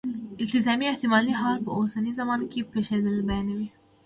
التزامي 0.41 0.83
یا 0.85 0.91
احتمالي 0.93 1.33
حال 1.41 1.57
په 1.65 1.71
اوسنۍ 1.77 2.11
زمانه 2.19 2.45
کې 2.51 2.67
پېښېدل 2.71 3.17
بیانوي. 3.27 3.67